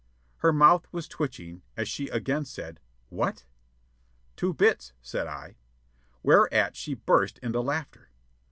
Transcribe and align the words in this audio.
Her 0.37 0.51
mouth 0.51 0.87
was 0.91 1.07
twitching 1.07 1.61
as 1.77 1.87
she 1.87 2.07
again 2.07 2.43
said, 2.45 2.79
"What?" 3.09 3.45
"Two 4.35 4.51
bits," 4.51 4.93
said 4.99 5.27
I. 5.27 5.57
Whereat 6.23 6.75
she 6.75 6.95
burst 6.95 7.37
into 7.43 7.61
laughter. 7.61 8.09